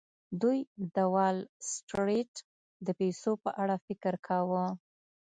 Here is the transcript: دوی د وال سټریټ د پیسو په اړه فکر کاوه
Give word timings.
دوی 0.41 0.59
د 0.95 0.97
وال 1.13 1.37
سټریټ 1.71 2.31
د 2.85 2.87
پیسو 2.99 3.31
په 3.43 3.49
اړه 3.61 3.75
فکر 3.85 4.13
کاوه 4.27 4.65